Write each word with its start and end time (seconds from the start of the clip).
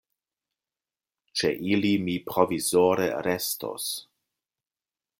Ĉe 1.41 1.51
ili 1.75 1.93
mi 2.07 2.17
provizore 2.31 3.09
restos. 3.31 3.89